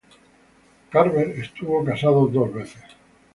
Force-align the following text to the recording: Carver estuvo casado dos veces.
Carver 0.89 1.29
estuvo 1.37 1.85
casado 1.85 2.25
dos 2.25 2.51
veces. 2.51 2.83